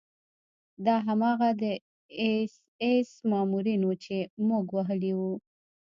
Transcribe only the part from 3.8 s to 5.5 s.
وو چې موږ وهلي وو